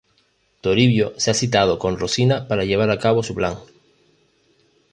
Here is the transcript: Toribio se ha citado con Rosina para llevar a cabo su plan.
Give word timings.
Toribio 0.61 1.13
se 1.17 1.29
ha 1.29 1.35
citado 1.35 1.77
con 1.77 1.95
Rosina 1.99 2.47
para 2.47 2.65
llevar 2.65 2.89
a 2.89 2.97
cabo 2.97 3.21
su 3.21 3.35
plan. 3.35 3.57